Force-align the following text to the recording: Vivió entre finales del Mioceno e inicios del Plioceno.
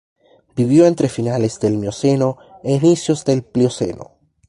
Vivió 0.55 0.87
entre 0.87 1.09
finales 1.09 1.59
del 1.59 1.77
Mioceno 1.77 2.39
e 2.63 2.73
inicios 2.73 3.23
del 3.23 3.43
Plioceno. 3.43 4.15